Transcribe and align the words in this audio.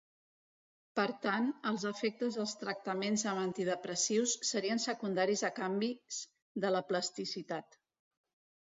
Per 0.99 1.03
tant, 1.25 1.49
els 1.71 1.85
efectes 1.89 2.39
dels 2.41 2.55
tractaments 2.63 3.27
amb 3.33 3.43
antidepressius 3.43 4.35
serien 4.55 4.85
secundaris 4.89 5.47
a 5.51 5.53
canvis 5.63 6.23
en 6.65 6.69
la 6.79 6.87
plasticitat. 6.91 7.81